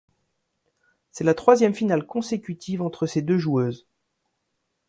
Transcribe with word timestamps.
C'est 1.11 1.23
la 1.23 1.35
troisième 1.35 1.75
finale 1.75 2.07
consécutive 2.07 2.81
entre 2.81 3.05
ces 3.05 3.21
deux 3.21 3.37
joueuses. 3.37 3.85